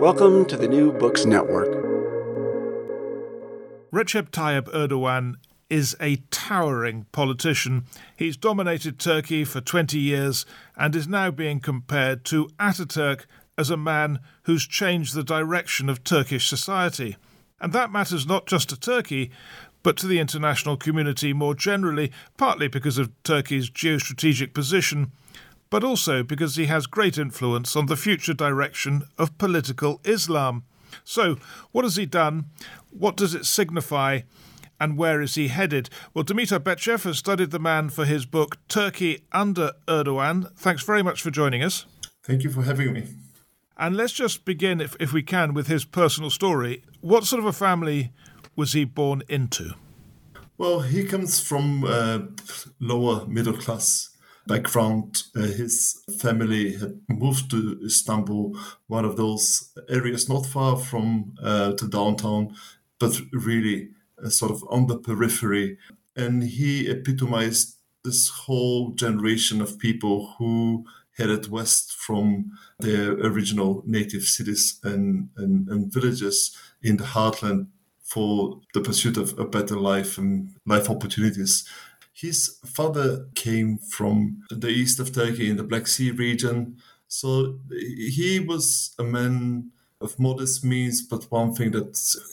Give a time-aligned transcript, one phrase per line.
[0.00, 1.68] Welcome to the New Books Network.
[3.92, 5.36] Recep Tayyip Erdogan
[5.70, 7.84] is a towering politician.
[8.16, 13.26] He's dominated Turkey for 20 years and is now being compared to Ataturk
[13.56, 17.16] as a man who's changed the direction of Turkish society.
[17.60, 19.30] And that matters not just to Turkey,
[19.82, 25.12] but to the international community more generally, partly because of Turkey's geostrategic position,
[25.74, 30.62] but also because he has great influence on the future direction of political Islam.
[31.02, 31.36] So,
[31.72, 32.44] what has he done?
[32.90, 34.20] What does it signify?
[34.78, 35.90] And where is he headed?
[36.14, 40.56] Well, Dimitar Bechev has studied the man for his book Turkey Under Erdogan.
[40.56, 41.86] Thanks very much for joining us.
[42.22, 43.08] Thank you for having me.
[43.76, 46.84] And let's just begin, if, if we can, with his personal story.
[47.00, 48.12] What sort of a family
[48.54, 49.72] was he born into?
[50.56, 52.28] Well, he comes from a
[52.78, 54.13] lower middle class
[54.46, 55.24] background.
[55.36, 58.56] Uh, his family had moved to Istanbul,
[58.86, 62.54] one of those areas not far from uh, the downtown,
[62.98, 63.90] but really
[64.24, 65.78] uh, sort of on the periphery.
[66.16, 70.84] And he epitomized this whole generation of people who
[71.16, 72.50] headed west from
[72.80, 77.68] their original native cities and, and, and villages in the heartland
[78.02, 81.66] for the pursuit of a better life and life opportunities.
[82.24, 86.78] His father came from the east of Turkey in the Black Sea region.
[87.06, 91.90] So he was a man of modest means, but one thing that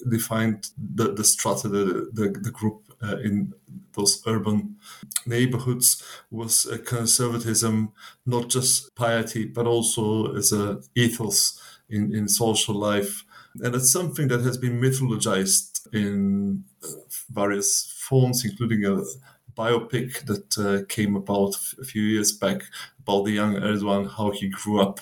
[0.10, 3.54] defined the, the strata, the, the, the group uh, in
[3.94, 4.78] those urban
[5.26, 7.92] neighborhoods was a conservatism,
[8.26, 11.60] not just piety, but also as a ethos
[11.90, 13.26] in, in social life.
[13.62, 16.64] And it's something that has been mythologized in
[17.30, 19.04] various forms, including a
[19.62, 22.60] biopic that uh, came about a few years back
[23.00, 25.00] about the young Erdogan, how he grew up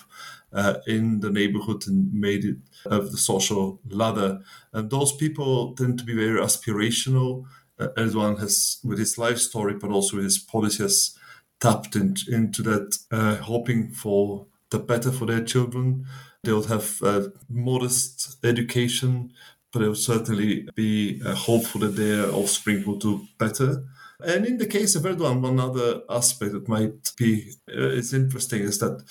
[0.52, 4.40] uh, in the neighborhood and made it of the social ladder.
[4.74, 7.46] And those people tend to be very aspirational
[7.80, 11.18] uh, Erdogan has, with his life story, but also his policies,
[11.60, 16.06] tapped in, into that, uh, hoping for the better for their children.
[16.44, 19.34] They'll have uh, modest education,
[19.72, 23.84] but they'll certainly be uh, hopeful that their offspring will do better.
[24.22, 28.62] And in the case of Erdogan, one other aspect that might be uh, is interesting
[28.62, 29.04] is that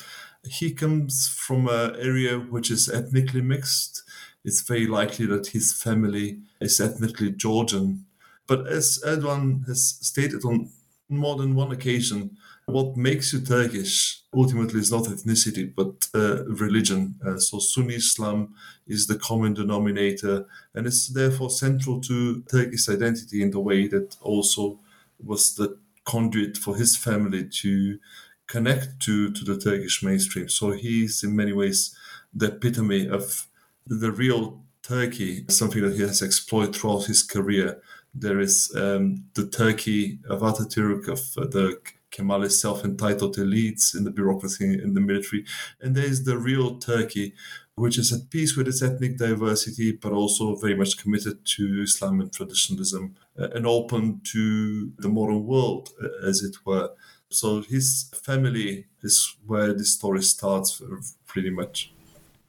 [0.45, 4.03] he comes from an area which is ethnically mixed.
[4.45, 8.07] It's very likely that his family is ethnically Georgian
[8.49, 10.71] but as Erdogan has stated on
[11.09, 12.37] more than one occasion,
[12.67, 17.15] what makes you Turkish ultimately is not ethnicity but uh, religion.
[17.25, 18.55] Uh, so Sunni Islam
[18.87, 24.17] is the common denominator, and it's therefore central to Turkish identity in the way that
[24.21, 24.81] also
[25.23, 27.99] was the conduit for his family to
[28.47, 30.49] connect to, to the Turkish mainstream.
[30.49, 31.95] So he's in many ways
[32.33, 33.47] the epitome of
[33.87, 37.83] the real Turkey, something that he has explored throughout his career.
[38.15, 41.79] There is um, the Turkey of Ataturk, of uh, the
[42.11, 45.45] Kemalist self-entitled elites in the bureaucracy in the military,
[45.81, 47.35] and there is the real Turkey,
[47.75, 52.21] which is at peace with its ethnic diversity, but also very much committed to Islam
[52.21, 56.91] and traditionalism, and open to the modern world, uh, as it were.
[57.31, 61.93] So his family is where the story starts, uh, pretty much.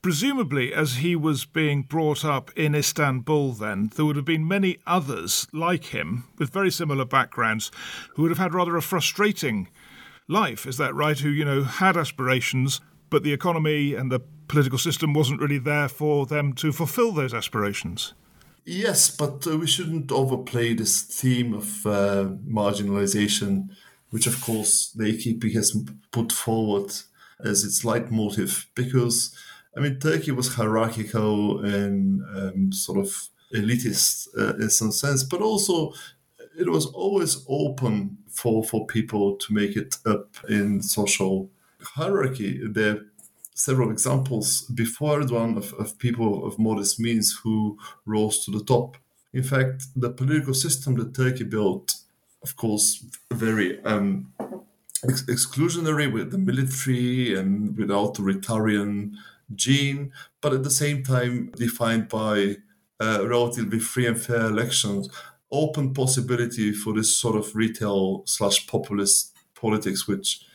[0.01, 4.77] Presumably, as he was being brought up in Istanbul, then, there would have been many
[4.87, 7.69] others like him with very similar backgrounds
[8.15, 9.67] who would have had rather a frustrating
[10.29, 10.65] life.
[10.65, 11.19] Is that right?
[11.19, 12.79] Who, you know, had aspirations,
[13.09, 17.33] but the economy and the political system wasn't really there for them to fulfill those
[17.33, 18.13] aspirations.
[18.71, 23.69] Yes, but uh, we shouldn't overplay this theme of uh, marginalization,
[24.11, 25.75] which, of course, the AKP has
[26.11, 26.91] put forward
[27.43, 29.35] as its leitmotif, because
[29.75, 33.11] I mean, Turkey was hierarchical and um, sort of
[33.55, 35.93] elitist uh, in some sense, but also
[36.55, 41.49] it was always open for for people to make it up in social
[41.81, 42.59] hierarchy.
[42.63, 43.05] There are
[43.59, 48.95] several examples before Erdogan of, of people of modest means who rose to the top.
[49.33, 51.93] In fact, the political system that Turkey built,
[52.41, 54.33] of course, very um,
[55.03, 59.17] ex- exclusionary with the military and with authoritarian
[59.53, 62.55] gene, but at the same time defined by
[63.01, 65.09] uh, relatively free and fair elections,
[65.51, 70.45] open possibility for this sort of retail slash populist politics, which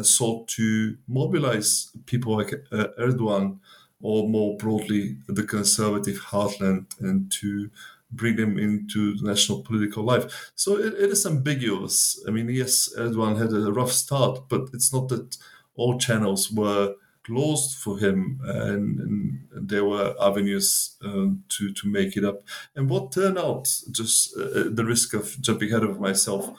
[0.00, 3.58] sought to mobilize people like uh, Erdogan
[4.00, 7.70] or more broadly the conservative heartland and to
[8.10, 10.52] bring them into national political life.
[10.54, 12.22] So it, it is ambiguous.
[12.26, 15.36] I mean, yes, Erdogan had a rough start, but it's not that
[15.74, 16.94] all channels were
[17.24, 22.42] closed for him and, and there were avenues um, to, to make it up.
[22.74, 26.50] And what turned out, just uh, the risk of jumping ahead of myself,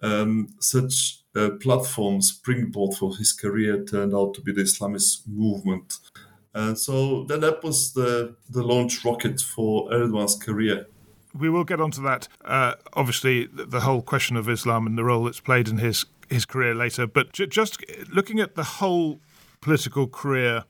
[0.00, 1.21] um, such
[1.60, 5.98] platform springboard for his career turned out to be the Islamist movement.
[6.54, 10.86] And so that, that was the, the launch rocket for Erdogan's career
[11.34, 12.28] we will get onto that.
[12.44, 16.44] Uh, obviously, the whole question of Islam and the role it's played in his his
[16.44, 17.06] career later.
[17.06, 19.20] But j- just looking at the whole
[19.60, 20.64] political career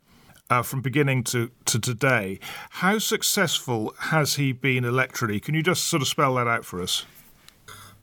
[0.50, 2.38] uh, from beginning to, to today,
[2.70, 5.40] how successful has he been electorally?
[5.40, 7.06] Can you just sort of spell that out for us?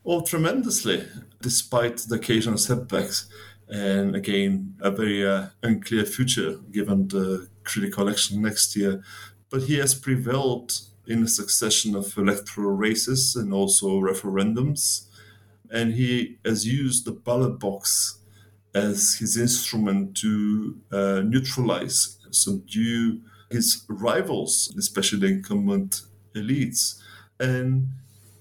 [0.10, 1.06] Well, tremendously,
[1.40, 3.30] despite the occasional setbacks.
[3.68, 9.04] And again, a very uh, unclear future given the critical election next year.
[9.52, 15.06] But he has prevailed in a succession of electoral races and also referendums.
[15.70, 18.18] And he has used the ballot box
[18.74, 23.22] as his instrument to uh, neutralize, subdue
[23.52, 26.02] his rivals, especially the incumbent
[26.36, 27.00] elites.
[27.40, 27.90] And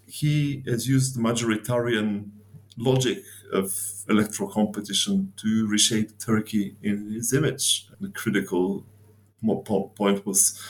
[0.09, 2.31] he has used the majoritarian
[2.77, 3.23] logic
[3.53, 3.75] of
[4.09, 7.89] electoral competition to reshape Turkey in his image.
[8.01, 8.85] The critical
[9.43, 10.61] point was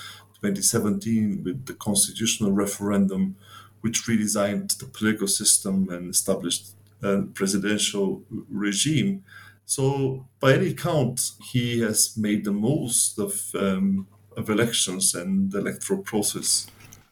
[0.41, 3.37] 2017 with the constitutional referendum,
[3.81, 9.25] which redesigned the political system and established a presidential regime.
[9.65, 14.07] So, by any count, he has made the most of um,
[14.37, 16.69] of elections and the electoral process.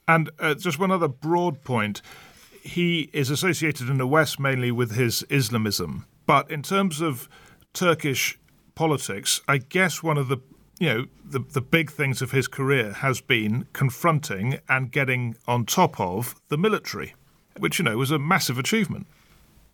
[0.09, 2.03] And uh, just one other broad point:
[2.63, 7.29] he is associated in the West mainly with his Islamism, but in terms of
[7.73, 8.39] Turkish
[8.75, 10.39] politics, I guess one of the
[10.79, 15.65] you know, the, the big things of his career has been confronting and getting on
[15.65, 17.15] top of the military,
[17.59, 19.07] which, you know, was a massive achievement.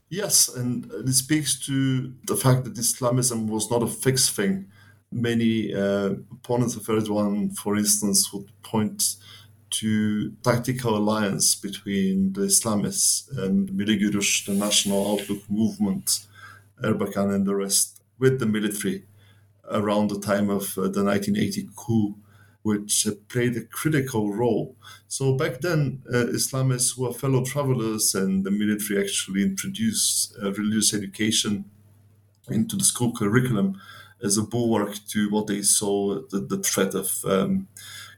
[0.08, 4.66] Yes, and it speaks to the fact that Islamism was not a fixed thing.
[5.10, 9.16] Many uh, opponents of Erdogan, for instance, would point
[9.72, 16.26] to tactical alliance between the Islamists and Milli Görüş, the National Outlook movement,
[16.82, 19.04] Erbakan and the rest, with the military
[19.70, 22.14] around the time of uh, the 1980 coup,
[22.62, 24.76] which played a critical role.
[25.08, 30.94] So back then, uh, Islamists were fellow travelers, and the military actually introduced uh, religious
[30.94, 31.64] education
[32.48, 33.80] into the school curriculum
[34.22, 37.68] as a bulwark to what they saw the, the threat of um,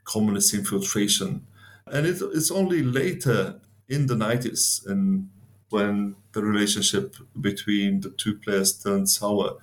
[0.05, 1.47] communist infiltration.
[1.87, 5.29] And it, it's only later in the 90s and
[5.71, 9.59] when the relationship between the two players turned sour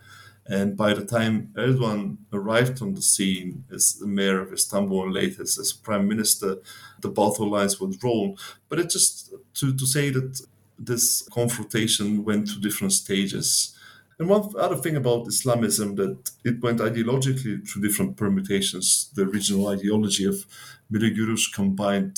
[0.46, 5.14] and by the time Erdogan arrived on the scene as the mayor of Istanbul and
[5.14, 6.58] later as prime minister,
[7.00, 8.36] the battle lines were drawn.
[8.68, 10.42] But it's just to, to say that
[10.80, 13.78] this confrontation went through different stages.
[14.22, 19.10] And one other thing about Islamism that it went ideologically through different permutations.
[19.16, 20.46] The original ideology of
[20.92, 22.18] Milli Görüş combined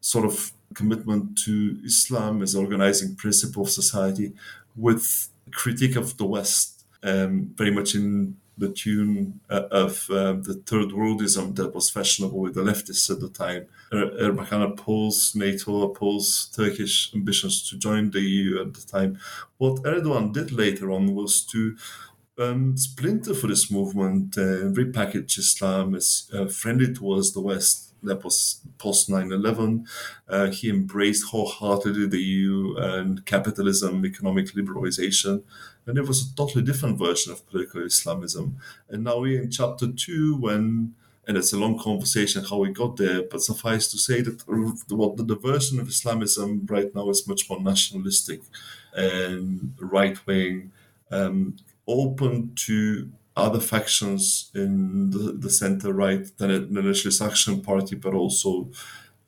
[0.00, 4.32] sort of commitment to Islam as organizing principle of society
[4.74, 10.54] with critique of the West um, very much in the tune uh, of um, the
[10.66, 13.66] third worldism that was fashionable with the leftists at the time.
[13.92, 19.18] Er, Erbakan opposed NATO, opposed Turkish ambitions to join the EU at the time.
[19.58, 21.76] What Erdogan did later on was to
[22.38, 27.87] um, splinter for this movement and repackage Islam as uh, friendly towards the West.
[28.02, 29.86] That was post 9 11.
[30.28, 35.42] Uh, he embraced wholeheartedly the EU and capitalism, economic liberalization.
[35.86, 38.58] And it was a totally different version of political Islamism.
[38.88, 40.94] And now we're in chapter two when
[41.28, 44.42] and it's a long conversation how we got there, but suffice to say that
[44.88, 48.40] what the, the version of Islamism right now is much more nationalistic
[48.94, 50.72] and right wing,
[51.10, 57.96] um, open to other factions in the, the center right than the Nationalist Action Party,
[57.96, 58.70] but also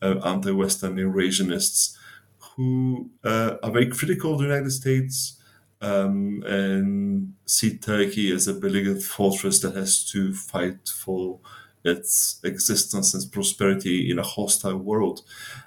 [0.03, 1.97] uh, anti Western Eurasianists
[2.39, 5.41] who uh, are very critical of the United States
[5.81, 11.39] um, and see Turkey as a beleaguered fortress that has to fight for
[11.83, 15.23] its existence and prosperity in a hostile world.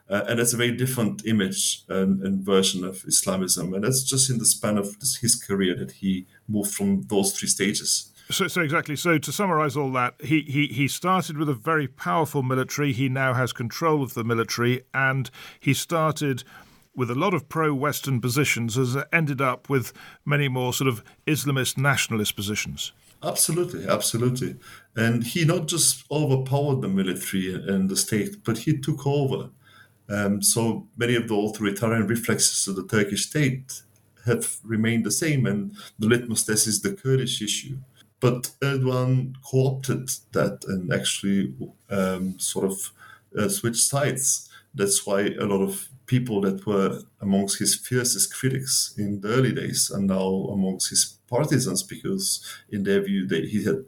[0.10, 3.74] Uh, and that's a very different image and, and, version of Islamism.
[3.74, 7.48] And that's just in the span of his career that he moved from those three
[7.48, 8.13] stages.
[8.32, 8.96] So, so exactly.
[8.96, 12.94] So to summarise all that, he, he he started with a very powerful military.
[12.94, 16.44] He now has control of the military, and he started
[16.96, 19.94] with a lot of pro-Western positions, has ended up with
[20.26, 22.92] many more sort of Islamist nationalist positions.
[23.24, 24.56] Absolutely, absolutely.
[24.96, 29.50] And he not just overpowered the military and the state, but he took over.
[30.10, 33.82] Um, so many of the authoritarian reflexes of the Turkish state
[34.26, 37.78] have remained the same, and the litmus test is the Kurdish issue.
[38.24, 41.42] But Erdogan co opted that and actually
[41.90, 42.78] um, sort of
[43.38, 44.50] uh, switched sides.
[44.74, 49.54] That's why a lot of people that were amongst his fiercest critics in the early
[49.54, 52.26] days are now amongst his partisans because,
[52.76, 53.82] in their view, they, he had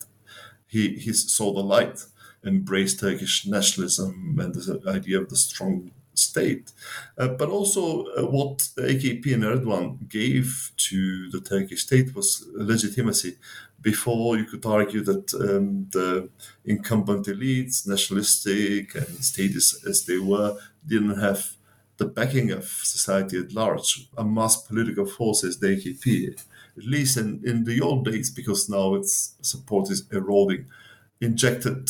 [0.68, 1.98] he, he saw the light,
[2.46, 6.72] embraced Turkish nationalism and the idea of the strong state.
[7.18, 13.38] Uh, but also, uh, what AKP and Erdogan gave to the Turkish state was legitimacy.
[13.86, 16.28] Before, you could argue that um, the
[16.66, 21.52] incumbent elites, nationalistic and statist as they were, didn't have
[21.98, 26.36] the backing of society at large, a mass political force as the AKP,
[26.76, 30.66] at least in, in the old days, because now its support is eroding,
[31.22, 31.88] injected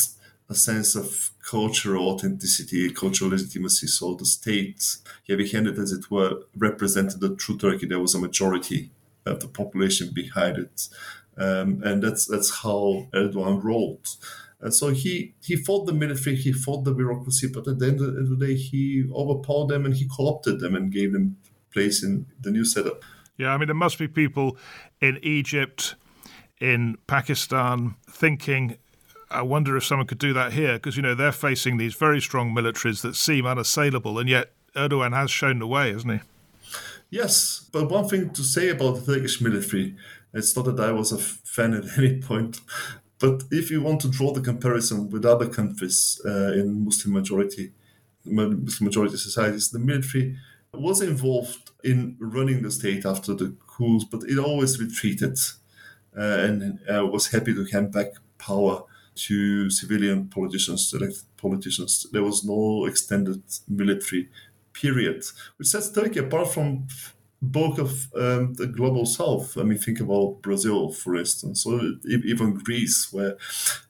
[0.50, 3.86] a sense of cultural authenticity, cultural legitimacy.
[3.86, 7.86] So the state, heavy-handed as it were, represented the true Turkey.
[7.86, 8.90] There was a majority
[9.24, 10.88] of the population behind it,
[11.38, 14.08] um, and that's that's how Erdogan rolled.
[14.60, 18.00] And so he he fought the military, he fought the bureaucracy, but at the end
[18.00, 21.36] of the day, he overpowered them and he co-opted them and gave them
[21.72, 23.04] place in the new setup.
[23.36, 24.56] Yeah, I mean, there must be people
[25.00, 25.94] in Egypt,
[26.58, 28.78] in Pakistan, thinking
[29.30, 32.20] I wonder if someone could do that here because you know they're facing these very
[32.20, 36.20] strong militaries that seem unassailable, and yet Erdogan has shown the way, hasn't he?
[37.10, 39.96] Yes, but one thing to say about the Turkish military,
[40.36, 42.60] it's not that I was a fan at any point,
[43.18, 47.72] but if you want to draw the comparison with other countries uh, in Muslim majority
[48.24, 50.36] Muslim majority societies, the military
[50.72, 55.38] was involved in running the state after the coups, but it always retreated
[56.16, 58.82] uh, and uh, was happy to hand back power
[59.14, 62.06] to civilian politicians, elected politicians.
[62.12, 64.28] There was no extended military
[64.72, 65.24] period,
[65.56, 66.86] which sets Turkey apart from
[67.42, 69.56] bulk of um, the global south.
[69.56, 73.36] I mean, think about Brazil, for instance, or even Greece, where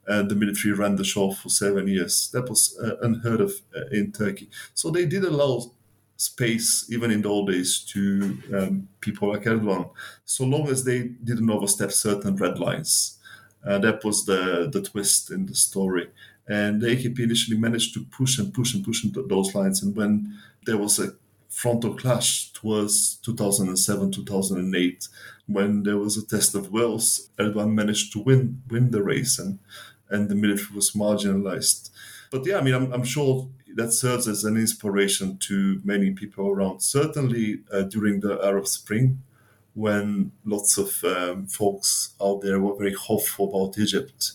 [0.08, 2.30] uh, the military ran the show for seven years.
[2.32, 4.48] That was uh, unheard of uh, in Turkey.
[4.74, 5.72] So they did allow
[6.16, 9.90] space, even in the old days, to um, people like Erdogan,
[10.24, 13.18] so long as they didn't overstep certain red lines.
[13.64, 16.08] Uh, that was the the twist in the story.
[16.48, 19.82] And the AKP initially managed to push and push and push those lines.
[19.82, 21.12] And when there was a
[21.48, 25.08] frontal clash towards 2007, 2008,
[25.46, 29.58] when there was a test of wills, Erdogan managed to win win the race, and
[30.08, 31.90] and the military was marginalized.
[32.30, 36.48] But yeah, I mean, I'm, I'm sure that serves as an inspiration to many people
[36.48, 36.80] around.
[36.80, 39.22] Certainly uh, during the Arab Spring,
[39.74, 44.32] when lots of um, folks out there were very hopeful about Egypt.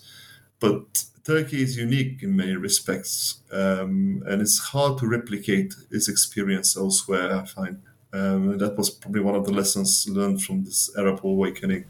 [0.60, 6.76] But Turkey is unique in many respects, um, and it's hard to replicate its experience
[6.76, 7.82] elsewhere, I find.
[8.14, 11.86] Um, that was probably one of the lessons learned from this Arab awakening.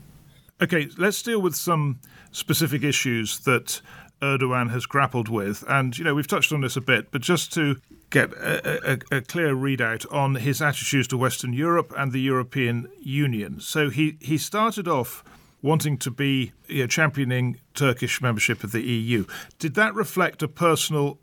[0.62, 2.00] Okay, let's deal with some
[2.32, 3.82] specific issues that
[4.22, 5.64] Erdogan has grappled with.
[5.68, 7.78] And, you know, we've touched on this a bit, but just to
[8.12, 12.90] get a, a, a, clear readout on his attitudes to Western Europe and the European
[13.00, 13.60] Union.
[13.60, 15.24] So he, he started off
[15.62, 19.26] wanting to be you know, championing Turkish membership of the EU.
[19.60, 21.20] Did that reflect a personal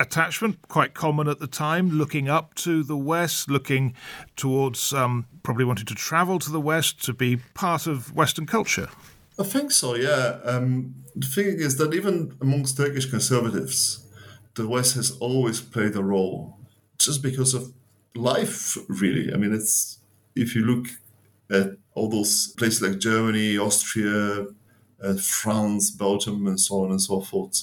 [0.00, 3.94] attachment, quite common at the time, looking up to the West, looking
[4.36, 8.88] towards um, probably wanting to travel to the West to be part of Western culture?
[9.38, 10.38] I think so, yeah.
[10.44, 14.06] Um, the thing is that even amongst Turkish conservatives,
[14.54, 16.58] the West has always played a role
[16.98, 17.72] just because of
[18.14, 19.32] life, really.
[19.32, 19.98] I mean, it's
[20.36, 20.86] if you look
[21.50, 24.46] at all those places like Germany, Austria,
[25.02, 27.62] uh, France, Belgium, and so on and so forth,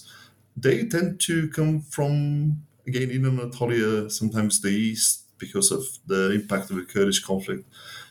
[0.56, 6.70] they tend to come from, again, in Anatolia, sometimes the East, because of the impact
[6.70, 7.66] of the Kurdish conflict.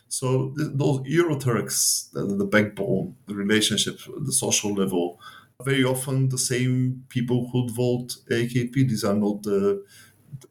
[0.09, 5.19] So those Euro Turks, the, the backbone, the relationship, the social level,
[5.63, 8.73] very often the same people who'd vote AKP.
[8.73, 9.85] These are not the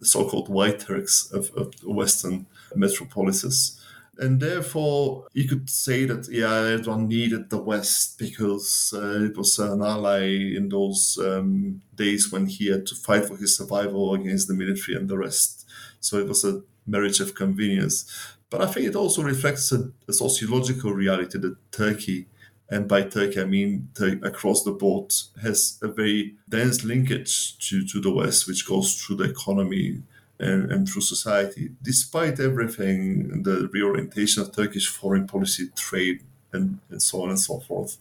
[0.02, 3.78] so-called white Turks of, of Western metropolises.
[4.20, 9.58] And therefore, you could say that, yeah, Erdogan needed the West because uh, it was
[9.58, 10.26] an ally
[10.58, 14.98] in those um, days when he had to fight for his survival against the military
[14.98, 15.66] and the rest.
[16.00, 18.04] So it was a marriage of convenience.
[18.50, 22.26] But I think it also reflects a, a sociological reality that Turkey
[22.70, 25.12] and by Turkey I mean Turkey across the board,
[25.42, 30.02] has a very dense linkage to, to the West, which goes through the economy
[30.40, 31.70] and, and through society.
[31.82, 37.60] Despite everything, the reorientation of Turkish foreign policy, trade, and, and so on and so
[37.60, 37.96] forth,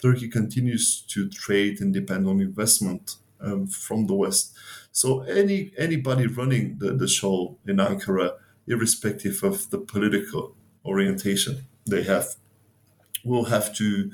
[0.00, 4.54] Turkey continues to trade and depend on investment um, from the West.
[4.92, 8.34] So any anybody running the, the show in Ankara,
[8.66, 10.54] irrespective of the political
[10.84, 12.36] orientation they have,
[13.24, 14.10] will have to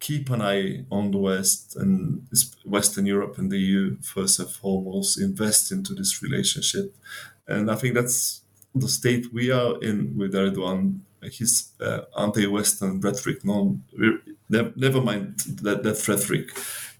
[0.00, 2.26] keep an eye on the West and
[2.64, 6.94] Western Europe and the EU first and foremost, invest into this relationship.
[7.48, 8.42] And I think that's
[8.74, 11.00] the state we are in with Erdogan.
[11.22, 13.82] His uh, anti-Western rhetoric, non,
[14.48, 16.50] never mind that, that rhetoric.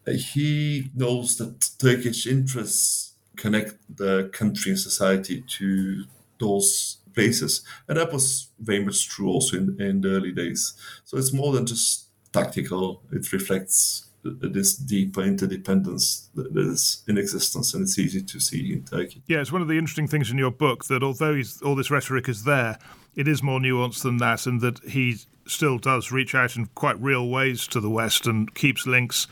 [0.07, 6.05] he knows that Turkish interests connect the country and society to
[6.41, 7.63] those places.
[7.89, 10.75] And that was very much true also in, in the early days.
[11.05, 12.06] So it's more than just
[12.37, 18.73] tactical, it reflects this deeper interdependence that is in existence, and it's easy to see
[18.73, 19.23] in Turkey.
[19.27, 22.29] Yeah, it's one of the interesting things in your book that although all this rhetoric
[22.29, 22.79] is there,
[23.15, 25.17] it is more nuanced than that, and that he
[25.47, 29.29] still does reach out in quite real ways to the West and keeps links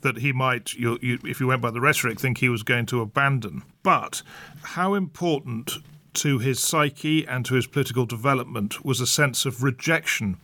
[0.00, 2.86] that he might, you, you, if you went by the rhetoric, think he was going
[2.86, 3.62] to abandon.
[3.82, 4.22] But
[4.62, 5.72] how important
[6.14, 10.38] to his psyche and to his political development was a sense of rejection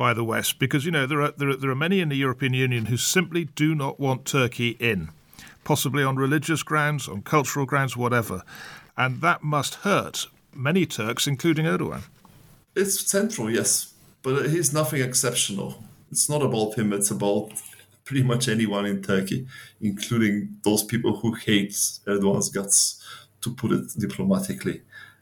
[0.00, 2.16] by the West, because you know there are, there are there are many in the
[2.16, 5.10] European Union who simply do not want Turkey in,
[5.62, 8.42] possibly on religious grounds, on cultural grounds, whatever,
[8.96, 12.04] and that must hurt many Turks, including Erdogan.
[12.74, 13.92] It's central, yes,
[14.22, 15.84] but he's nothing exceptional.
[16.10, 16.94] It's not about him.
[16.94, 17.50] It's about
[18.06, 19.46] pretty much anyone in Turkey,
[19.82, 21.72] including those people who hate
[22.06, 23.04] Erdogan's guts,
[23.42, 24.80] to put it diplomatically.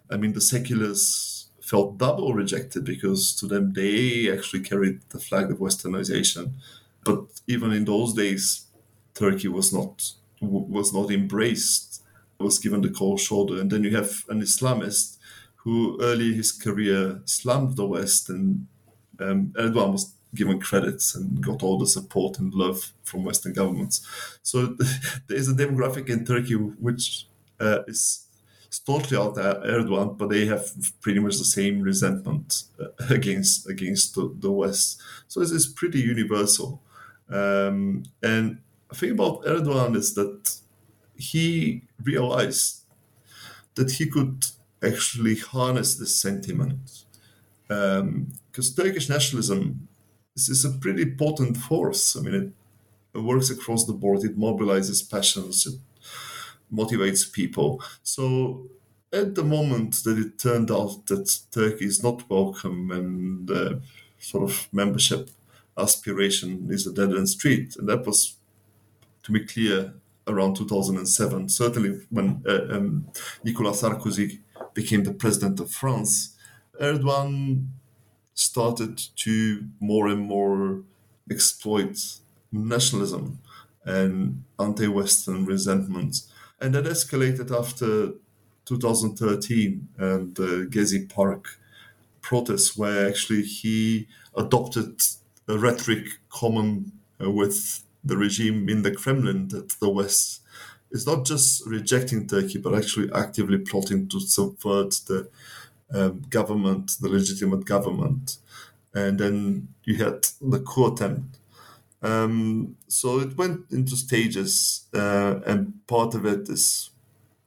[0.08, 1.37] I mean, the seculars
[1.68, 6.52] felt double rejected because to them they actually carried the flag of westernization.
[7.04, 8.66] But even in those days,
[9.14, 12.02] Turkey was not was not embraced,
[12.38, 13.60] was given the cold shoulder.
[13.60, 15.18] And then you have an Islamist
[15.56, 18.66] who early in his career slammed the West, and
[19.20, 24.06] um, Erdogan was given credits and got all the support and love from Western governments.
[24.42, 24.66] So
[25.26, 27.26] there is a demographic in Turkey which
[27.60, 28.27] uh, is
[28.68, 30.62] it's totally out there Erdogan, but they have
[31.00, 35.00] pretty much the same resentment uh, against against the, the West.
[35.26, 36.82] So it's, pretty universal.
[37.30, 40.54] Um, and the thing about Erdogan is that
[41.16, 42.84] he realized
[43.74, 44.46] that he could
[44.82, 47.04] actually harness this sentiment
[47.68, 49.88] because um, Turkish nationalism
[50.36, 52.16] is, is, a pretty potent force.
[52.16, 54.24] I mean, it, it works across the board.
[54.24, 55.66] It mobilizes passions.
[55.66, 55.78] It
[56.72, 57.82] motivates people.
[58.02, 58.68] So
[59.12, 63.74] at the moment that it turned out that Turkey is not welcome and uh,
[64.18, 65.30] sort of membership
[65.78, 68.36] aspiration is a dead end street, and that was
[69.22, 69.94] to be clear
[70.26, 71.48] around 2007.
[71.48, 73.08] Certainly when uh, um,
[73.44, 74.40] Nicolas Sarkozy
[74.74, 76.36] became the president of France,
[76.80, 77.66] Erdogan
[78.34, 80.82] started to more and more
[81.30, 81.98] exploit
[82.52, 83.38] nationalism
[83.84, 86.22] and anti-Western resentment
[86.60, 88.12] and that escalated after
[88.64, 91.58] 2013 and the Gezi Park
[92.20, 95.00] protests, where actually he adopted
[95.46, 96.92] a rhetoric common
[97.22, 100.42] uh, with the regime in the Kremlin that the West
[100.90, 105.28] is not just rejecting Turkey, but actually actively plotting to subvert the
[105.92, 108.38] um, government, the legitimate government.
[108.94, 111.37] And then you had the coup attempt
[112.02, 116.90] um, so it went into stages, uh, and part of it is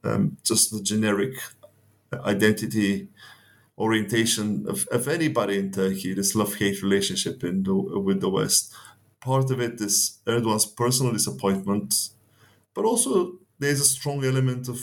[0.04, 1.34] um, just the generic
[2.12, 3.08] identity
[3.78, 8.74] orientation of, of anybody in Turkey, this love hate relationship in the, with the West.
[9.20, 12.10] Part of it is Erdogan's personal disappointment,
[12.74, 14.78] but also there's a strong element of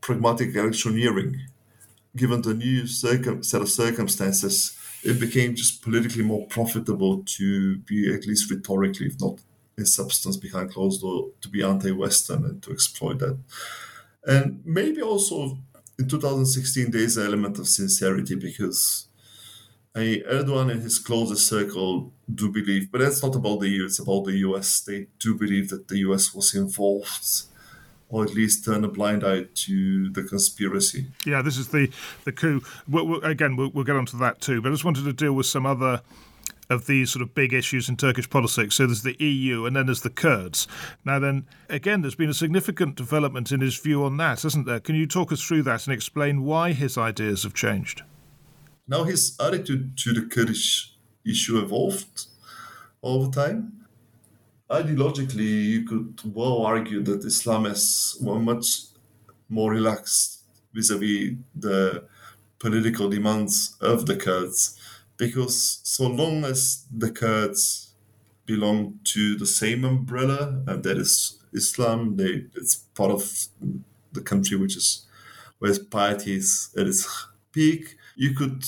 [0.00, 1.40] pragmatic electioneering.
[2.16, 8.12] Given the new circum- set of circumstances, it became just politically more profitable to be
[8.12, 9.40] at least rhetorically, if not
[9.76, 13.38] in substance, behind closed door, to be anti-Western and to exploit that.
[14.24, 15.58] And maybe also
[15.98, 19.08] in 2016 there is an element of sincerity because
[19.94, 23.98] I, Erdogan and his closest circle do believe, but that's not about the EU, it's
[23.98, 24.80] about the US.
[24.80, 27.42] They do believe that the US was involved
[28.12, 31.06] or at least turn a blind eye to the conspiracy.
[31.26, 31.90] Yeah, this is the
[32.24, 32.62] the coup.
[32.86, 34.60] We'll, we'll, again, we'll, we'll get onto that too.
[34.60, 36.02] But I just wanted to deal with some other
[36.70, 38.76] of these sort of big issues in Turkish politics.
[38.76, 40.68] So there's the EU and then there's the Kurds.
[41.04, 44.80] Now, then, again, there's been a significant development in his view on that, hasn't there?
[44.80, 48.02] Can you talk us through that and explain why his ideas have changed?
[48.86, 50.94] Now, his attitude to the Kurdish
[51.26, 52.26] issue evolved.
[53.02, 53.81] over time.
[54.72, 58.84] Ideologically, you could well argue that Islamists were much
[59.50, 62.04] more relaxed vis-a-vis the
[62.58, 64.78] political demands of the Kurds,
[65.18, 67.92] because so long as the Kurds
[68.46, 73.30] belong to the same umbrella, and that is Islam, they, it's part of
[74.12, 75.06] the country which is
[75.58, 77.96] where piety is at its peak.
[78.16, 78.64] You could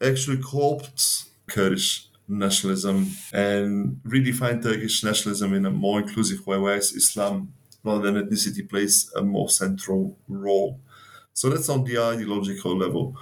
[0.00, 7.52] actually co-opt Kurdish nationalism and redefine Turkish nationalism in a more inclusive way, whereas Islam,
[7.84, 10.80] rather than ethnicity, plays a more central role.
[11.34, 13.16] So that's on the ideological level.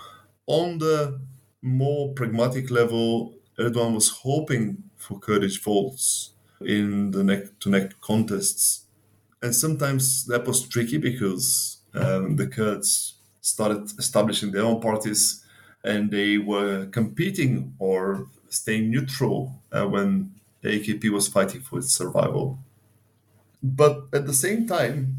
[0.46, 1.20] On the
[1.62, 8.87] more pragmatic level, Erdogan was hoping for Kurdish votes in the neck to neck contests.
[9.42, 15.39] And sometimes that was tricky because um, the Kurds started establishing their own parties
[15.85, 20.33] and they were competing or staying neutral uh, when
[20.64, 22.59] AKP was fighting for its survival.
[23.62, 25.16] But at the same time,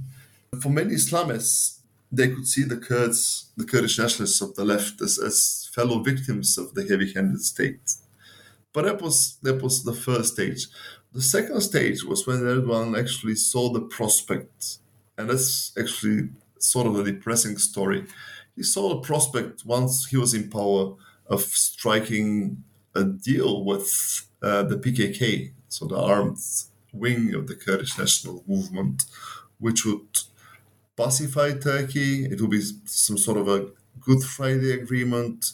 [0.62, 1.80] for many Islamists,
[2.12, 6.58] they could see the Kurds, the Kurdish nationalists of the left, as, as fellow victims
[6.58, 7.96] of the heavy-handed state.
[8.74, 10.68] But that was that was the first stage.
[11.14, 14.78] The second stage was when Erdogan actually saw the prospect,
[15.18, 18.06] and that's actually sort of a depressing story.
[18.56, 20.96] He saw the prospect once he was in power
[21.28, 26.38] of striking a deal with uh, the PKK, so the armed
[26.94, 29.04] wing of the Kurdish national movement,
[29.60, 30.08] which would
[30.98, 32.26] pacify Turkey.
[32.26, 35.54] It will be some sort of a Good Friday agreement.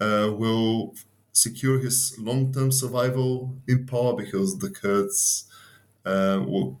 [0.00, 0.94] Uh, will
[1.32, 5.48] secure his long-term survival in power because the Kurds
[6.04, 6.80] uh, will,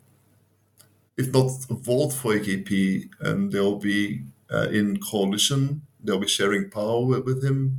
[1.16, 5.82] if not vote for AKP, and they'll be uh, in coalition.
[6.02, 7.78] They'll be sharing power with, him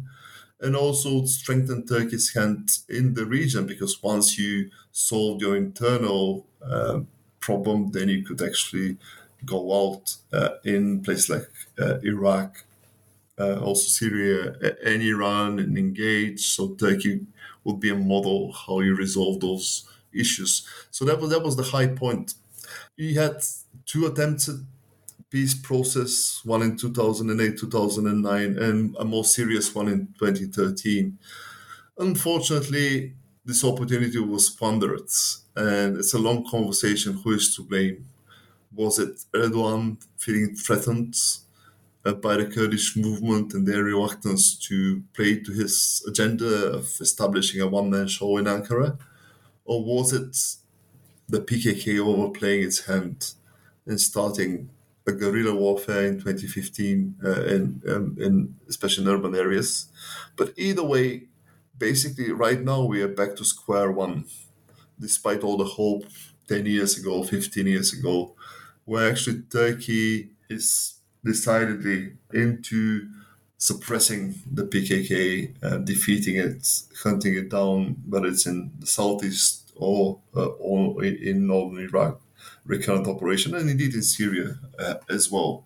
[0.60, 7.02] and also strengthen Turkey's hand in the region because once you solve your internal uh,
[7.40, 8.98] problem, then you could actually
[9.46, 11.50] go out uh, in places like
[11.80, 12.64] uh, Iraq,
[13.38, 16.48] uh, also Syria, and Iran, and engage.
[16.48, 17.28] So Turkey
[17.64, 20.68] would be a model how you resolve those issues.
[20.90, 22.36] So that was that was the high point.
[22.96, 23.44] You had
[23.86, 24.56] two attempts at
[25.30, 31.18] peace process, one in 2008, 2009, and a more serious one in 2013.
[31.98, 35.10] Unfortunately, this opportunity was squandered,
[35.56, 38.08] and it's a long conversation who is to blame.
[38.74, 41.16] Was it Erdogan feeling threatened
[42.06, 47.62] uh, by the Kurdish movement and their reluctance to play to his agenda of establishing
[47.62, 48.98] a one man show in Ankara?
[49.64, 50.36] Or was it
[51.28, 53.34] the PKK overplaying its hand
[53.86, 54.70] and starting
[55.08, 59.88] a guerrilla warfare in 2015, uh, in, um, in especially in urban areas.
[60.36, 61.28] But either way,
[61.78, 64.26] basically, right now we are back to square one,
[65.00, 66.06] despite all the hope
[66.48, 68.36] 10 years ago, 15 years ago,
[68.86, 73.10] where actually Turkey is decidedly into
[73.58, 76.68] suppressing the PKK, uh, defeating it,
[77.04, 82.22] hunting it down, whether it's in the southeast or, uh, or in northern Iraq
[82.66, 85.66] recurrent operation, and indeed in Syria uh, as well.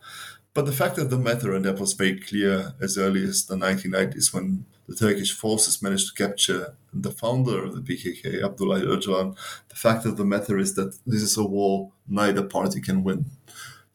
[0.53, 3.55] But the fact of the matter, and that was very clear as early as the
[3.55, 9.37] 1990s when the Turkish forces managed to capture the founder of the PKK, Abdullah Öcalan,
[9.69, 13.25] the fact of the matter is that this is a war neither party can win.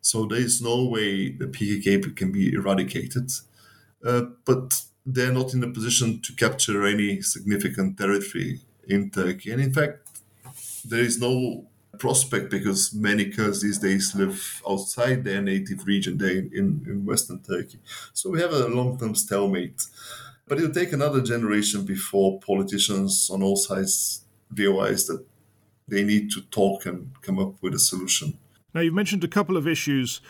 [0.01, 3.33] So there is no way the PKK can be eradicated.
[4.05, 9.51] Uh, but they're not in a position to capture any significant territory in Turkey.
[9.51, 10.23] And in fact,
[10.85, 11.67] there is no
[11.99, 17.41] prospect because many Kurds these days live outside their native region, they in, in Western
[17.41, 17.79] Turkey.
[18.13, 19.83] So we have a long term stalemate.
[20.47, 24.23] But it'll take another generation before politicians on all sides
[24.55, 25.25] realize that
[25.89, 28.39] they need to talk and come up with a solution.
[28.75, 30.21] Now, you've mentioned a couple of issues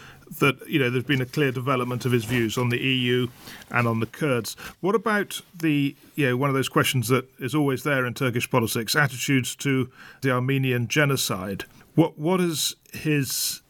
[0.40, 3.28] that, you know, there's been a clear development of his views on the EU
[3.70, 4.54] and on the Kurds.
[4.80, 8.50] What about the, you know, one of those questions that is always there in Turkish
[8.50, 9.90] politics, attitudes to
[10.22, 11.64] the Armenian genocide?
[11.94, 13.62] What What has his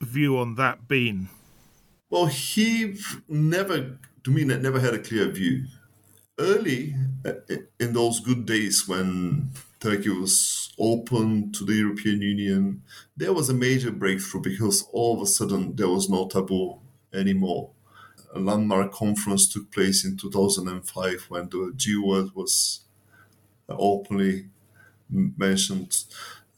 [0.00, 1.28] view on that been?
[2.10, 2.98] Well, he
[3.28, 5.64] never, to me, never had a clear view.
[6.38, 6.94] Early
[7.24, 7.32] uh,
[7.78, 9.50] in those good days when
[9.82, 12.82] Turkey was open to the European Union,
[13.16, 16.78] there was a major breakthrough because all of a sudden there was no taboo
[17.12, 17.70] anymore.
[18.32, 22.82] A landmark conference took place in 2005 when the G word was
[23.68, 24.50] openly
[25.10, 26.04] mentioned.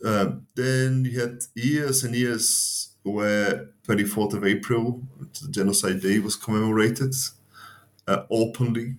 [0.04, 5.02] Uh, then you had years and years where 24th of April,
[5.42, 7.14] the Genocide Day, was commemorated
[8.06, 8.96] uh, openly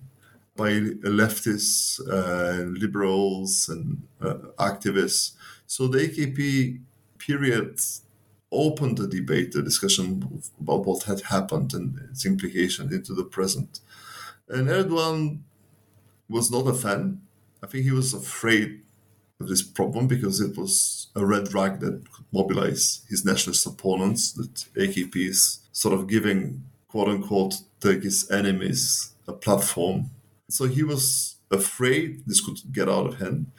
[0.56, 5.32] by leftists, uh, liberals, and uh, activists.
[5.66, 6.80] So the AKP
[7.18, 7.80] period
[8.52, 13.80] opened the debate, the discussion about what had happened and its implications into the present.
[14.48, 15.40] And Erdogan
[16.28, 17.22] was not a fan.
[17.62, 18.82] I think he was afraid
[19.40, 24.32] of this problem because it was a red rag that could mobilize his nationalist opponents,
[24.32, 30.10] that AKP is sort of giving quote unquote Turkey's enemies a platform.
[30.48, 33.50] So he was afraid this could get out of hand.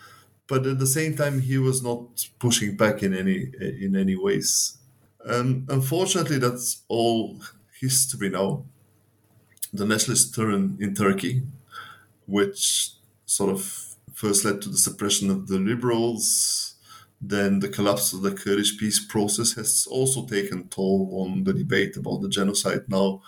[0.48, 4.78] But at the same time, he was not pushing back in any in any ways.
[5.26, 7.42] And unfortunately, that's all
[7.80, 8.64] history now.
[9.74, 11.44] The nationalist turn in Turkey,
[12.26, 12.92] which
[13.26, 13.62] sort of
[14.14, 16.76] first led to the suppression of the liberals,
[17.20, 21.98] then the collapse of the Kurdish peace process has also taken toll on the debate
[21.98, 22.86] about the genocide.
[22.88, 23.22] Now,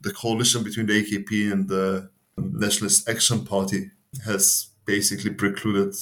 [0.00, 2.10] the coalition between the AKP and the
[2.52, 3.90] Nationalist Action Party
[4.24, 5.94] has basically precluded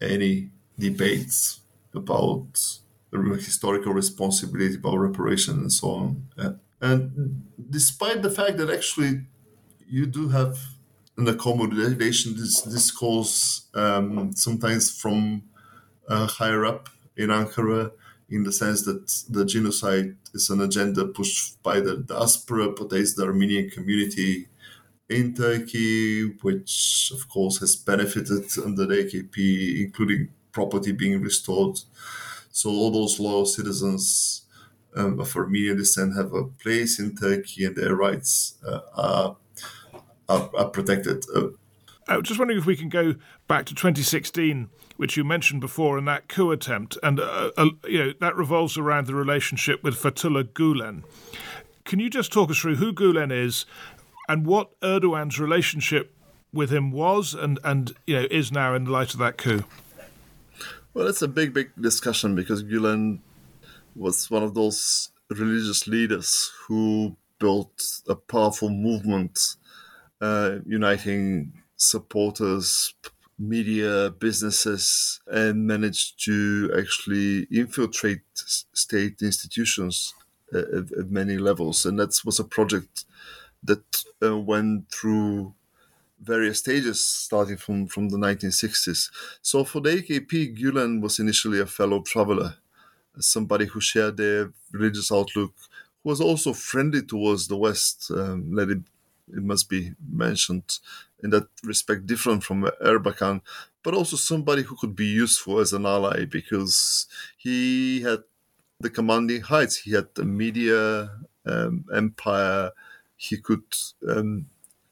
[0.00, 1.60] any debates
[1.94, 2.46] about
[3.12, 6.58] historical responsibility, about reparation, and so on.
[6.80, 9.22] And despite the fact that actually
[9.88, 10.58] you do have
[11.16, 15.44] an accommodation this discourse um, sometimes from
[16.08, 17.92] uh, higher up in Ankara,
[18.28, 23.00] in the sense that the genocide is an agenda pushed by the diaspora, but there
[23.00, 24.48] is the Armenian community
[25.08, 31.78] in Turkey, which of course has benefited under the AKP, including property being restored.
[32.50, 34.42] So all those loyal citizens
[34.96, 39.36] um, of Armenian descent have a place in Turkey, and their rights uh, are,
[40.28, 41.24] are, are protected.
[41.34, 41.48] Uh,
[42.06, 43.14] I was just wondering if we can go
[43.48, 47.98] back to 2016, which you mentioned before, and that coup attempt, and uh, uh, you
[47.98, 51.02] know that revolves around the relationship with Fethullah Gulen.
[51.84, 53.66] Can you just talk us through who Gulen is,
[54.28, 56.14] and what Erdogan's relationship
[56.52, 59.64] with him was, and and you know is now in the light of that coup?
[60.94, 63.18] Well, it's a big, big discussion because Gulen
[63.96, 69.38] was one of those religious leaders who built a powerful movement
[70.20, 72.94] uh, uniting supporters,
[73.38, 80.14] media, businesses, and managed to actually infiltrate state institutions
[80.52, 80.64] at,
[80.98, 81.84] at many levels.
[81.84, 83.04] And that was a project
[83.64, 85.54] that uh, went through
[86.20, 89.10] various stages starting from, from the 1960s.
[89.42, 92.56] So for the AKP, Gulen was initially a fellow traveler,
[93.18, 95.52] somebody who shared their religious outlook,
[96.02, 98.78] who was also friendly towards the West, um, let it,
[99.28, 100.78] it must be mentioned
[101.22, 103.40] in that respect, different from Erbakan,
[103.82, 108.20] but also somebody who could be useful as an ally because he had
[108.80, 111.10] the commanding heights, he had the media
[111.46, 112.70] um, empire,
[113.28, 113.64] he could
[114.08, 114.46] um,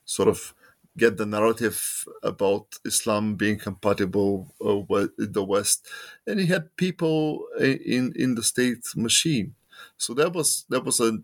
[0.05, 0.53] sort of
[0.97, 5.87] get the narrative about Islam being compatible uh, with the West,
[6.27, 9.55] and he had people in in the state machine.
[9.97, 11.19] So that was that was a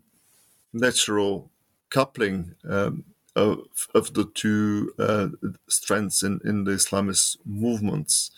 [0.72, 1.50] natural
[1.90, 3.04] coupling um,
[3.36, 3.58] of,
[3.94, 5.28] of the two uh,
[5.68, 8.30] strengths in, in the Islamist movements.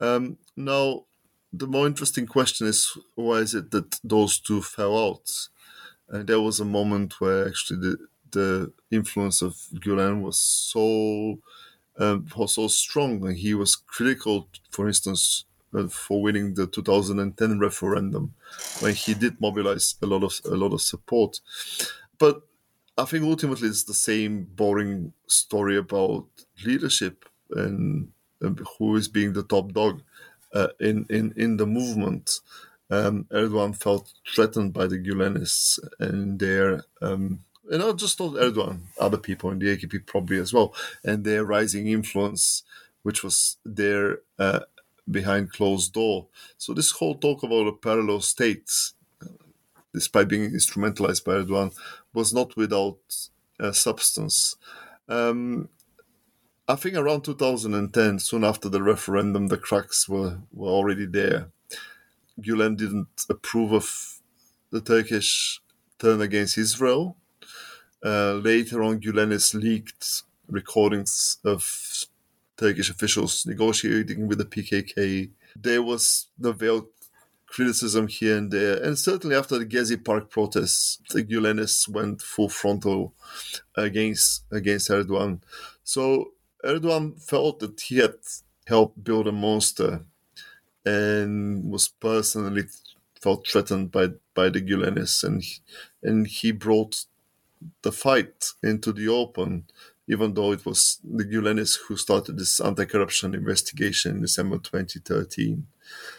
[0.00, 1.04] Um, now,
[1.52, 5.30] the more interesting question is why is it that those two fell out?
[6.10, 7.98] And there was a moment where actually the
[8.32, 11.40] the influence of Gulen was so
[11.98, 15.44] um, was so strong, and he was critical, for instance,
[15.74, 18.34] uh, for winning the 2010 referendum,
[18.80, 21.40] when he did mobilize a lot of a lot of support.
[22.18, 22.42] But
[22.98, 26.26] I think ultimately it's the same boring story about
[26.64, 30.02] leadership and, and who is being the top dog
[30.54, 32.40] uh, in, in in the movement.
[32.90, 38.80] Um, Erdogan felt threatened by the Gulenists and their um, and not just not Erdogan,
[38.98, 40.74] other people in the AKP probably as well,
[41.04, 42.64] and their rising influence,
[43.02, 44.60] which was there uh,
[45.08, 46.26] behind closed door.
[46.58, 48.70] So this whole talk about a parallel state,
[49.94, 51.72] despite being instrumentalized by Erdogan,
[52.12, 52.98] was not without
[53.60, 54.56] uh, substance.
[55.08, 55.68] Um,
[56.66, 61.50] I think around 2010, soon after the referendum, the cracks were, were already there.
[62.38, 64.20] Gulen didn't approve of
[64.70, 65.60] the Turkish
[65.98, 67.16] turn against Israel
[68.04, 72.06] uh, later on, Gulenis leaked recordings of
[72.56, 75.30] Turkish officials negotiating with the PKK.
[75.56, 76.88] There was the veiled
[77.46, 82.48] criticism here and there, and certainly after the Gezi Park protests, the Gulenists went full
[82.48, 83.12] frontal
[83.76, 85.42] against against Erdogan.
[85.82, 86.32] So
[86.64, 88.14] Erdogan felt that he had
[88.66, 90.04] helped build a monster,
[90.84, 92.64] and was personally
[93.20, 95.42] felt threatened by by the Gulenists, and
[96.02, 97.04] and he brought
[97.82, 99.64] the fight into the open.
[100.08, 105.66] even though it was the Gülenists who started this anti-corruption investigation in December 2013.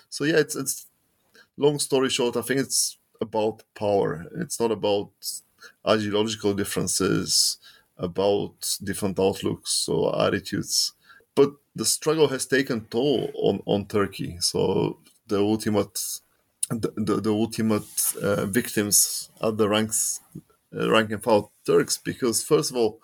[0.10, 0.88] So yeah, it's it's
[1.58, 2.38] long story short.
[2.38, 4.26] I think it's about power.
[4.38, 5.12] It's not about
[5.88, 7.58] ideological differences,
[7.98, 10.94] about different outlooks or attitudes.
[11.36, 14.38] But the struggle has taken toll on, on Turkey.
[14.40, 15.98] So the ultimate
[16.70, 20.22] the, the, the ultimate uh, victims are the ranks
[20.74, 23.02] uh, rank and file Turks because first of all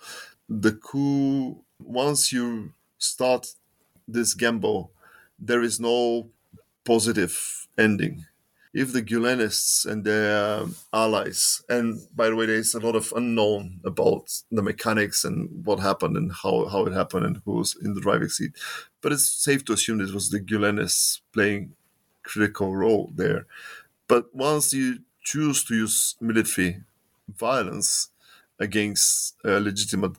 [0.47, 3.47] the coup once you start
[4.07, 4.91] this gamble
[5.37, 6.29] there is no
[6.85, 8.25] positive ending
[8.77, 13.11] if the Gülenists and their um, allies, and by the way, there's a lot of
[13.15, 17.75] unknown about the mechanics and what happened and how, how it happened and who was
[17.83, 18.51] in the driving seat,
[19.01, 21.73] but it's safe to assume this was the Gülenists playing
[22.21, 23.47] critical role there.
[24.07, 26.83] But once you choose to use military
[27.35, 28.11] violence
[28.59, 30.17] against a legitimate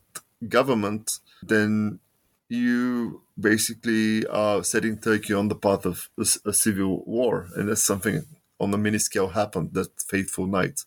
[0.49, 2.01] government, then
[2.49, 8.27] you basically are setting Turkey on the path of a civil war, and that's something
[8.61, 10.85] on a mini scale happened that fateful night.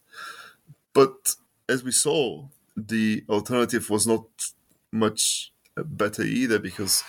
[0.93, 1.36] But
[1.69, 4.25] as we saw, the alternative was not
[4.91, 7.03] much better either because,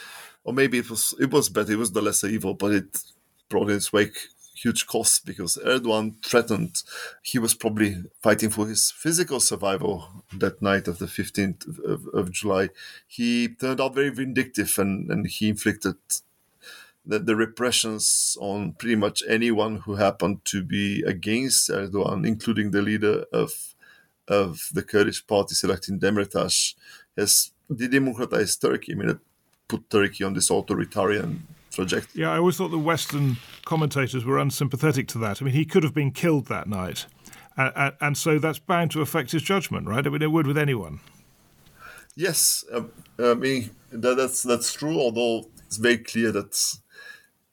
[0.45, 1.73] or maybe it was it was better.
[1.73, 2.99] It was the lesser evil, but it
[3.49, 4.17] brought in its wake
[4.55, 6.83] huge costs because Erdogan threatened
[7.23, 12.31] he was probably fighting for his physical survival that night of the 15th of, of
[12.31, 12.69] July.
[13.07, 15.97] He turned out very vindictive and, and he inflicted
[17.05, 22.83] the, the repressions on pretty much anyone who happened to be against Erdogan, including the
[22.83, 23.75] leader of
[24.29, 26.75] of the Kurdish party, Selahattin Demirtas,
[27.17, 28.93] has democratized Turkey.
[28.93, 29.19] I mean, it
[29.67, 32.23] put Turkey on this authoritarian trajectory.
[32.23, 35.43] Yeah, I always thought the Western commentators were unsympathetic to that.
[35.43, 37.07] I mean, he could have been killed that night.
[37.57, 40.07] Uh, and so that's bound to affect his judgment, right?
[40.07, 41.01] I mean, it would with anyone.
[42.15, 42.83] Yes, uh,
[43.19, 44.99] I mean that, that's that's true.
[44.99, 46.79] Although it's very clear that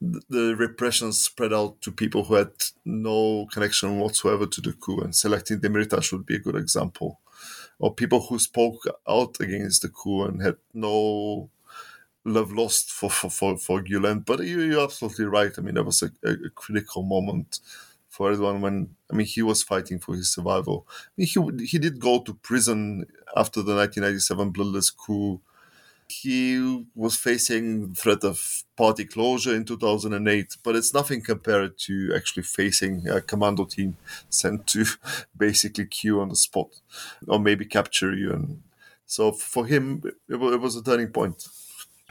[0.02, 2.52] the repression spread out to people who had
[2.86, 7.20] no connection whatsoever to the coup, and Selahattin Demirtas would be a good example,
[7.80, 11.50] or people who spoke out against the coup and had no
[12.24, 14.26] love lost for for for, for Gulen.
[14.26, 15.52] But you, are absolutely right.
[15.58, 17.60] I mean, that was a, a, critical moment
[18.08, 20.88] for everyone when I mean he was fighting for his survival.
[20.90, 25.42] I mean, he he did go to prison after the 1997 bloodless coup
[26.12, 32.44] he was facing threat of party closure in 2008, but it's nothing compared to actually
[32.44, 33.98] facing a commando team
[34.30, 34.86] sent to
[35.38, 36.82] basically queue on the spot
[37.28, 38.34] or maybe capture you.
[38.34, 38.64] And
[39.06, 41.48] so for him, it was a turning point.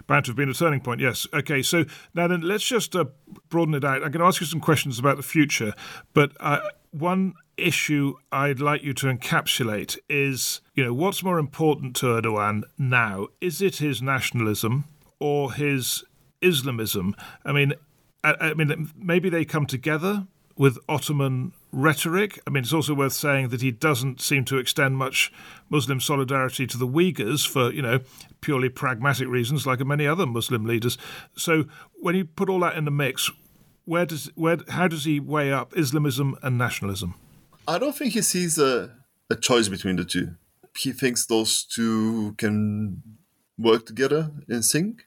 [0.07, 1.27] Bound to have been a turning point, yes.
[1.35, 1.85] Okay, so
[2.15, 3.07] now then, let's just uh,
[3.51, 3.97] broaden it out.
[3.97, 5.75] I'm going to ask you some questions about the future,
[6.15, 11.97] but uh, one issue I'd like you to encapsulate is, you know, what's more important
[11.97, 13.29] to Erdogan now?
[13.41, 14.85] Is it his nationalism
[15.19, 16.05] or his
[16.41, 17.15] Islamism?
[17.45, 17.75] I mean,
[18.23, 22.41] I, I mean, maybe they come together with Ottoman rhetoric.
[22.47, 25.33] I mean, it's also worth saying that he doesn't seem to extend much
[25.71, 28.01] Muslim solidarity to the Uyghurs for, you know,
[28.41, 30.99] purely pragmatic reasons, like many other Muslim leaders.
[31.37, 31.65] So
[32.01, 33.31] when you put all that in the mix,
[33.89, 37.15] where does where how does he weigh up Islamism and nationalism?
[37.67, 38.95] I don't think he sees a,
[39.31, 40.35] a choice between the two.
[40.77, 43.03] He thinks those two can
[43.59, 45.07] work together in sync.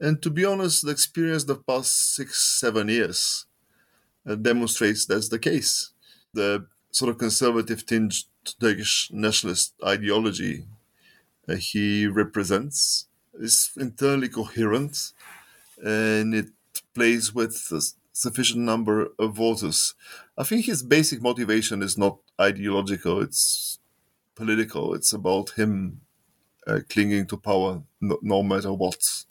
[0.00, 3.46] And to be honest, the experience of the past six, seven years
[4.28, 5.92] uh, demonstrates that's the case.
[6.32, 8.24] The sort of conservative tinged
[8.60, 10.64] Turkish nationalist ideology
[11.48, 15.12] uh, he represents is internally coherent
[15.82, 16.46] and it
[16.94, 17.56] plays with
[18.14, 19.94] sufficient number of voters.
[20.38, 23.78] I think his basic motivation is not ideological, it's
[24.34, 24.94] political.
[24.94, 26.00] It's about him
[26.66, 29.24] uh, clinging to power no, no, matter what.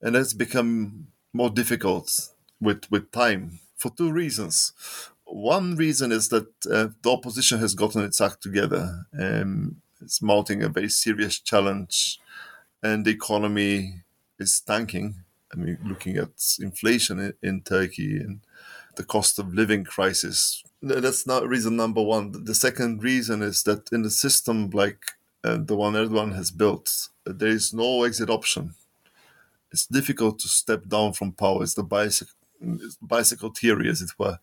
[0.00, 2.30] And that's become more difficult
[2.60, 4.72] with, with time for two reasons.
[5.24, 9.06] One reason is that uh, the opposition has gotten its act together.
[9.18, 12.20] Um, it's mounting a very serious challenge,
[12.82, 14.02] and the economy
[14.38, 16.30] is tanking I mean, looking at
[16.60, 18.40] inflation in, in Turkey and
[18.96, 20.62] the cost of living crisis.
[20.82, 22.44] That's not reason number one.
[22.44, 24.98] The second reason is that in a system like
[25.44, 28.74] uh, the one Erdogan has built, there is no exit option.
[29.70, 31.62] It's difficult to step down from power.
[31.62, 32.34] It's the bicycle,
[33.00, 34.38] bicycle theory, as it were.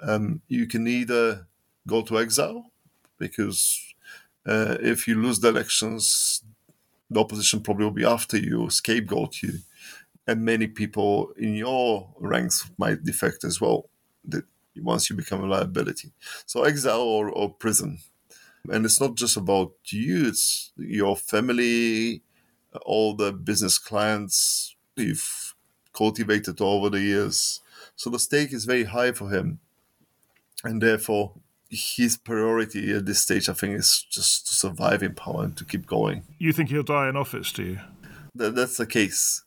[0.00, 1.46] Um, you can either
[1.86, 2.70] go to exile
[3.18, 3.94] because
[4.46, 6.42] uh, if you lose the elections,
[7.10, 9.58] the opposition probably will be after you, scapegoat you
[10.26, 13.88] and many people in your ranks might defect as well
[14.24, 14.44] that
[14.76, 16.12] once you become a liability
[16.46, 17.98] so exile or, or prison
[18.70, 22.22] And it's not just about you, it's your family,
[22.82, 25.54] all the business clients you've
[25.92, 27.60] cultivated over the years.
[27.96, 29.58] So the stake is very high for him.
[30.64, 31.32] And therefore,
[31.68, 35.64] his priority at this stage, I think, is just to survive in power and to
[35.64, 36.22] keep going.
[36.38, 37.80] You think he'll die in office, do you?
[38.34, 39.42] That, that's the case.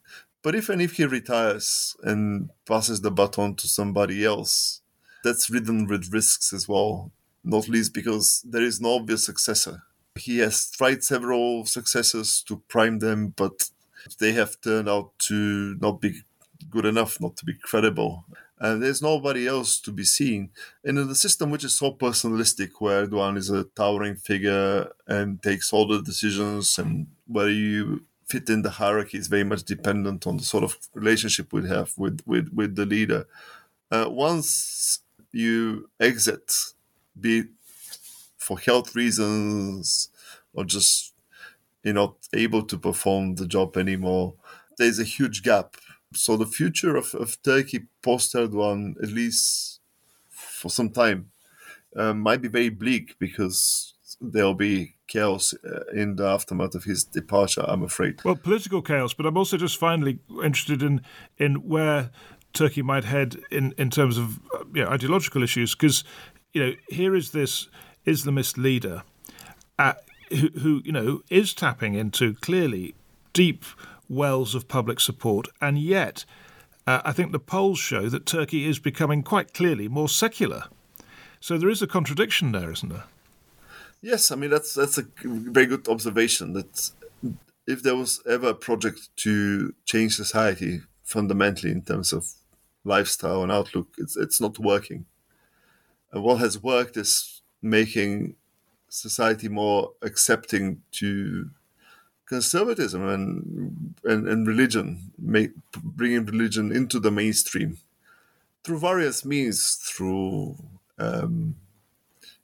[0.46, 4.82] But even if he retires and passes the baton to somebody else,
[5.24, 7.12] that's ridden with risks as well,
[7.44, 9.82] not least because there is no obvious successor.
[10.14, 13.72] He has tried several successors to prime them, but
[14.20, 16.22] they have turned out to not be
[16.70, 18.26] good enough, not to be credible.
[18.60, 20.52] And there's nobody else to be seen.
[20.84, 25.42] And in the system which is so personalistic, where Erdogan is a towering figure and
[25.42, 30.26] takes all the decisions, and where you fit in the hierarchy is very much dependent
[30.26, 33.28] on the sort of relationship we have with, with, with the leader.
[33.92, 35.00] Uh, once
[35.32, 36.52] you exit,
[37.20, 37.48] be it
[38.38, 40.10] for health reasons
[40.54, 41.14] or just
[41.84, 44.34] you're not able to perform the job anymore,
[44.78, 45.76] there's a huge gap.
[46.14, 49.82] So the future of, of Turkey post Erdogan, at least
[50.30, 51.32] for some time,
[51.96, 57.04] uh, might be very bleak because there'll be chaos uh, in the aftermath of his
[57.04, 58.24] departure, I'm afraid.
[58.24, 61.02] Well, political chaos, but I'm also just finally interested in
[61.38, 62.12] in where
[62.54, 66.04] Turkey might head in, in terms of uh, you know, ideological issues, because
[66.54, 67.68] you know here is this
[68.06, 69.04] Islamist leader
[69.78, 69.94] uh,
[70.30, 72.96] who, who you know is tapping into clearly
[73.34, 73.64] deep
[74.10, 76.26] wells of public support, and yet
[76.88, 80.64] uh, I think the polls show that Turkey is becoming quite clearly more secular.
[81.40, 83.04] So there is a contradiction there, isn't there?
[84.02, 86.54] Yes, I mean that's that's a very good observation.
[86.54, 86.92] That
[87.68, 92.28] if there was ever a project to change society fundamentally in terms of
[92.84, 95.06] lifestyle and outlook, it's it's not working.
[96.12, 98.36] And what has worked is making
[98.90, 101.50] society more accepting to
[102.28, 107.80] conservatism and and, and religion, make, bringing religion into the mainstream
[108.64, 110.58] through various means, through
[110.98, 111.56] um,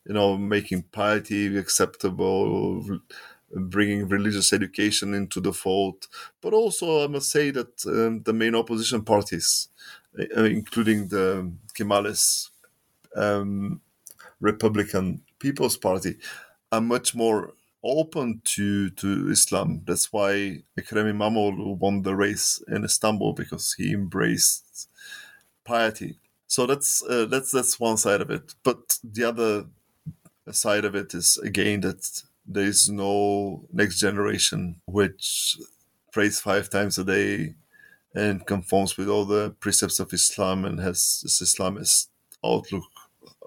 [0.06, 3.00] you know, making piety acceptable,
[3.54, 6.08] bringing religious education into the fold.
[6.42, 9.70] But also, I must say that um, the main opposition parties,
[10.20, 12.50] uh, including the Kemalist
[13.16, 13.82] um,
[14.40, 16.18] Republican People's Party,
[16.72, 19.82] are much more open to to Islam.
[19.86, 24.88] That's why Ekrem İmamoğlu won the race in Istanbul because he embraced
[25.64, 26.20] piety.
[26.48, 28.56] So that's uh, that's that's one side of it.
[28.64, 29.66] But the other
[30.52, 35.58] side of it is again that there is no next generation which
[36.12, 37.56] prays five times a day
[38.14, 42.08] and conforms with all the precepts of Islam and has this Islamist
[42.44, 42.84] outlook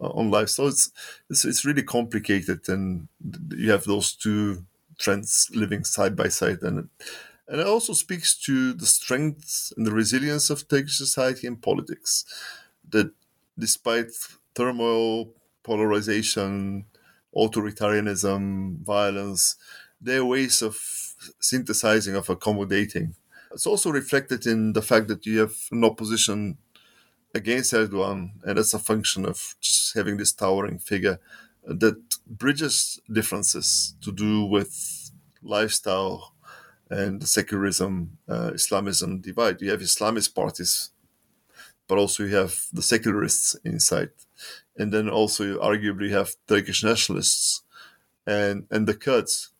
[0.00, 0.48] on life.
[0.48, 0.90] So it's,
[1.28, 3.08] it's it's really complicated, and
[3.56, 4.64] you have those two
[4.98, 6.88] trends living side by side, and
[7.48, 12.24] and it also speaks to the strength and the resilience of Turkish society and politics.
[12.88, 13.12] That
[13.58, 14.12] despite
[14.54, 15.30] turmoil,
[15.64, 16.84] polarization,
[17.34, 19.56] authoritarianism, violence,
[20.00, 20.76] there are ways of
[21.40, 23.14] synthesizing, of accommodating.
[23.52, 26.58] It's also reflected in the fact that you have an opposition
[27.34, 31.18] against Erdogan, and that's a function of just having this towering figure
[31.64, 31.96] that
[32.26, 35.10] bridges differences to do with
[35.42, 36.34] lifestyle
[36.90, 39.60] and the secularism, uh, Islamism divide.
[39.60, 40.90] You have Islamist parties,
[41.88, 44.10] but also you have the secularists inside
[44.78, 47.62] and then also you arguably have Turkish nationalists
[48.26, 49.50] and and the Kurds,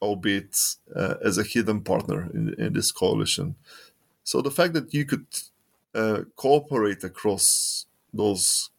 [0.00, 0.56] albeit
[0.94, 3.56] uh, as a hidden partner in, in this coalition.
[4.24, 5.26] So the fact that you could
[5.94, 8.70] uh, cooperate across those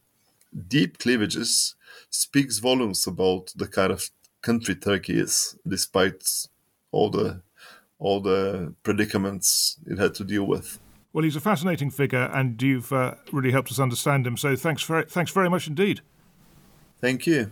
[0.68, 1.76] deep cleavages
[2.10, 4.10] speaks volumes about the kind of
[4.42, 6.48] country Turkey is, despite
[6.92, 7.42] all the
[8.00, 10.80] all the predicaments it had to deal with.
[11.14, 14.38] Well, he's a fascinating figure, and you've uh, really helped us understand him.
[14.38, 16.02] So thanks very, thanks very much indeed.
[17.02, 17.52] Thank you.